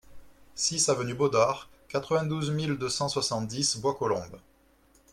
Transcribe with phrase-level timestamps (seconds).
[0.55, 4.39] six avenue Baudard, quatre-vingt-douze mille deux cent soixante-dix Bois-Colombes